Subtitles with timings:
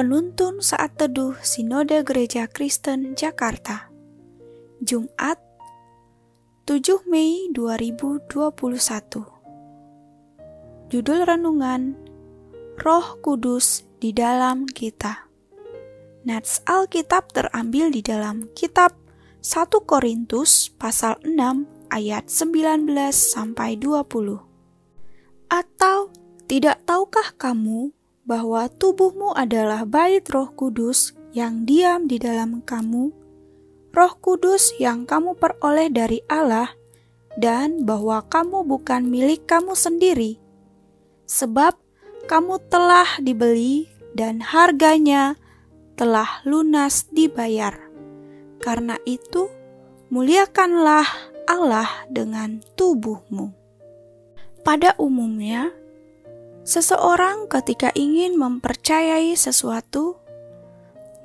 [0.00, 3.92] Penuntun Saat Teduh Sinode Gereja Kristen Jakarta.
[4.80, 5.36] Jumat
[6.64, 8.32] 7 Mei 2021
[10.88, 12.00] Judul Renungan
[12.80, 15.28] Roh Kudus di dalam kita.
[16.24, 18.96] Nats Alkitab terambil di dalam kitab
[19.44, 24.00] 1 Korintus pasal 6 ayat 19 sampai 20
[25.52, 26.08] Atau
[26.48, 27.92] tidak tahukah kamu
[28.24, 33.10] bahwa tubuhmu adalah bait Roh Kudus yang diam di dalam kamu,
[33.90, 36.70] Roh Kudus yang kamu peroleh dari Allah,
[37.38, 40.38] dan bahwa kamu bukan milik kamu sendiri,
[41.26, 41.78] sebab
[42.26, 45.38] kamu telah dibeli dan harganya
[45.94, 47.76] telah lunas dibayar.
[48.60, 49.48] Karena itu,
[50.12, 51.06] muliakanlah
[51.48, 53.50] Allah dengan tubuhmu.
[54.60, 55.72] Pada umumnya,
[56.70, 60.22] Seseorang ketika ingin mempercayai sesuatu,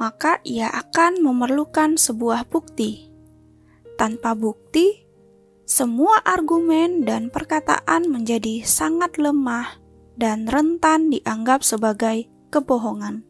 [0.00, 3.12] maka ia akan memerlukan sebuah bukti.
[4.00, 5.04] Tanpa bukti,
[5.68, 9.76] semua argumen dan perkataan menjadi sangat lemah
[10.16, 13.20] dan rentan dianggap sebagai kebohongan.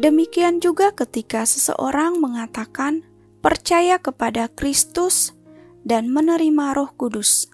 [0.00, 3.04] Demikian juga ketika seseorang mengatakan
[3.44, 5.36] percaya kepada Kristus
[5.84, 7.53] dan menerima Roh Kudus.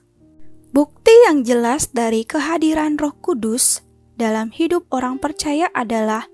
[0.71, 3.83] Bukti yang jelas dari kehadiran Roh Kudus
[4.15, 6.31] dalam hidup orang percaya adalah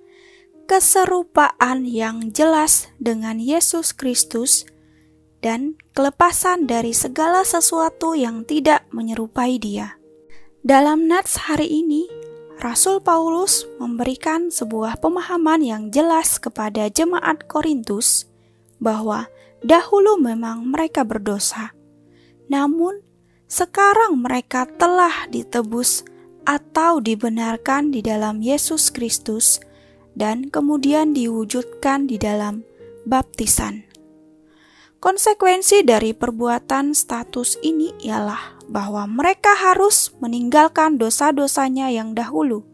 [0.68, 4.68] keserupaan yang jelas dengan Yesus Kristus
[5.40, 9.96] dan kelepasan dari segala sesuatu yang tidak menyerupai Dia.
[10.60, 12.04] Dalam nats hari ini,
[12.60, 18.28] Rasul Paulus memberikan sebuah pemahaman yang jelas kepada jemaat Korintus
[18.84, 19.32] bahwa
[19.64, 21.72] dahulu memang mereka berdosa,
[22.52, 23.00] namun
[23.46, 26.02] sekarang mereka telah ditebus
[26.46, 29.58] atau dibenarkan di dalam Yesus Kristus
[30.18, 32.62] dan kemudian diwujudkan di dalam
[33.06, 33.86] baptisan.
[34.96, 42.66] Konsekuensi dari perbuatan status ini ialah bahwa mereka harus meninggalkan dosa-dosanya yang dahulu.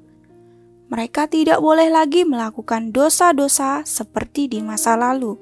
[0.88, 5.36] Mereka tidak boleh lagi melakukan dosa-dosa seperti di masa lalu,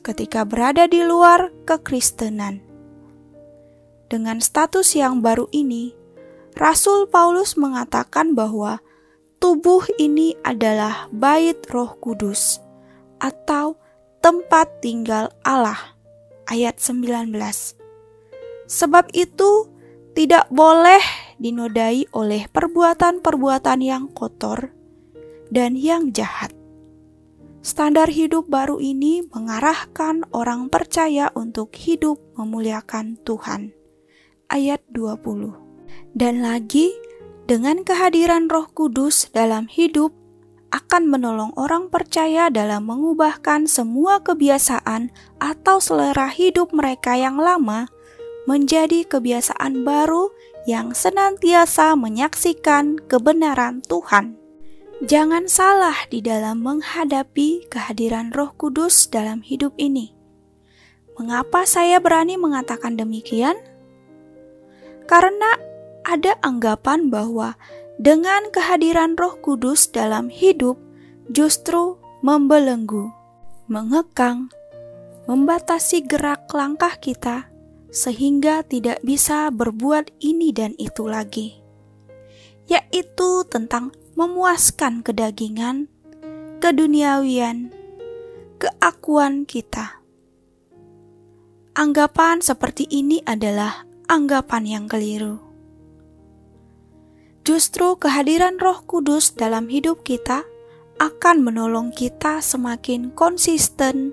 [0.00, 2.69] ketika berada di luar kekristenan.
[4.10, 5.94] Dengan status yang baru ini,
[6.58, 8.82] Rasul Paulus mengatakan bahwa
[9.38, 12.58] tubuh ini adalah bait Roh Kudus
[13.22, 13.78] atau
[14.18, 15.94] tempat tinggal Allah.
[16.50, 17.38] Ayat 19.
[18.66, 19.70] Sebab itu
[20.18, 20.98] tidak boleh
[21.38, 24.74] dinodai oleh perbuatan-perbuatan yang kotor
[25.54, 26.50] dan yang jahat.
[27.62, 33.78] Standar hidup baru ini mengarahkan orang percaya untuk hidup memuliakan Tuhan
[34.50, 35.54] ayat 20.
[36.12, 36.90] Dan lagi,
[37.46, 40.14] dengan kehadiran Roh Kudus dalam hidup
[40.70, 45.10] akan menolong orang percaya dalam mengubahkan semua kebiasaan
[45.42, 47.90] atau selera hidup mereka yang lama
[48.46, 50.30] menjadi kebiasaan baru
[50.66, 54.38] yang senantiasa menyaksikan kebenaran Tuhan.
[55.00, 60.12] Jangan salah di dalam menghadapi kehadiran Roh Kudus dalam hidup ini.
[61.16, 63.56] Mengapa saya berani mengatakan demikian?
[65.08, 65.56] Karena
[66.04, 67.54] ada anggapan bahwa
[68.00, 70.80] dengan kehadiran Roh Kudus dalam hidup
[71.28, 73.12] justru membelenggu,
[73.68, 74.48] mengekang,
[75.28, 77.52] membatasi gerak langkah kita
[77.92, 81.60] sehingga tidak bisa berbuat ini dan itu lagi,
[82.70, 85.90] yaitu tentang memuaskan kedagingan,
[86.62, 87.74] keduniawian,
[88.56, 90.00] keakuan kita.
[91.76, 95.38] Anggapan seperti ini adalah anggapan yang keliru.
[97.46, 100.42] Justru kehadiran Roh Kudus dalam hidup kita
[100.98, 104.10] akan menolong kita semakin konsisten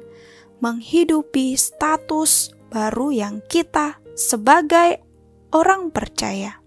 [0.62, 5.02] menghidupi status baru yang kita sebagai
[5.50, 6.62] orang percaya.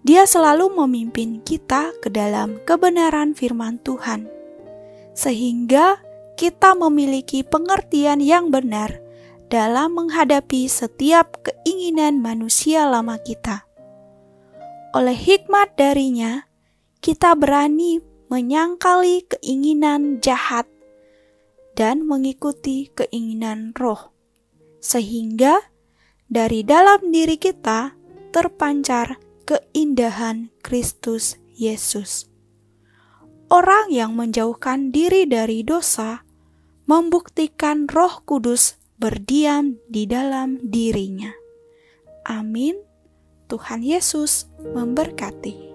[0.00, 4.24] Dia selalu memimpin kita ke dalam kebenaran firman Tuhan,
[5.12, 6.00] sehingga
[6.40, 9.09] kita memiliki pengertian yang benar
[9.50, 13.66] dalam menghadapi setiap keinginan manusia lama kita.
[14.94, 16.46] Oleh hikmat darinya,
[17.02, 17.98] kita berani
[18.30, 20.70] menyangkali keinginan jahat
[21.74, 24.14] dan mengikuti keinginan roh,
[24.78, 25.58] sehingga
[26.30, 27.98] dari dalam diri kita
[28.30, 29.18] terpancar
[29.50, 32.30] keindahan Kristus Yesus.
[33.50, 36.22] Orang yang menjauhkan diri dari dosa
[36.86, 41.32] membuktikan Roh Kudus berdiam di dalam dirinya.
[42.28, 42.76] Amin.
[43.48, 45.69] Tuhan Yesus memberkati.